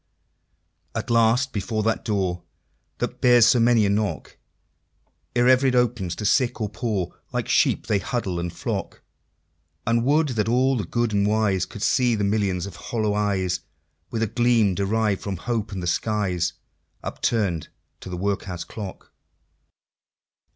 [0.95, 2.41] At last, before that door
[2.97, 4.35] That bears so many a knock
[5.35, 9.03] Ere ever it opens to Sick or Poor, Like sheep they huddle and flock
[9.85, 13.59] And would that all the Good and Wise Could see the Million of hollow eyes,
[14.09, 16.53] With a gleam deriv'd from Hope and the skies,
[17.03, 17.67] Upturn'd
[17.99, 19.13] to the Workhouse Clock!